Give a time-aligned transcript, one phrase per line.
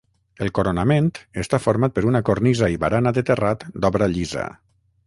[0.45, 1.11] El coronament
[1.43, 4.53] està format per una cornisa i barana de terrat d'obra llisa.